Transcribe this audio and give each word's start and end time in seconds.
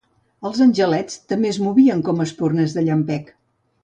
Els 0.49 0.61
angelets 0.65 1.19
també 1.33 1.51
es 1.55 1.59
movien 1.65 2.01
com 2.07 2.23
espurnes 2.29 2.77
de 2.79 2.85
llampec. 2.89 3.31